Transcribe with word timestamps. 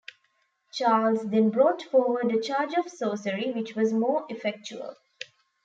Charles 0.73 1.27
then 1.29 1.51
brought 1.51 1.83
forward 1.83 2.31
a 2.31 2.39
charge 2.41 2.73
of 2.73 2.89
sorcery 2.89 3.51
which 3.51 3.75
was 3.75 3.93
more 3.93 4.25
effectual. 4.29 4.95